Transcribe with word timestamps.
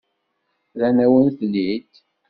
Rran-awen-ten-id. 0.75 1.91